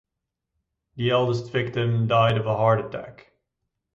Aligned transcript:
The 0.95 1.11
eldest 1.11 1.51
victim 1.51 2.07
died 2.07 2.35
of 2.35 2.47
a 2.47 2.57
heart 2.57 2.83
attack. 2.83 3.33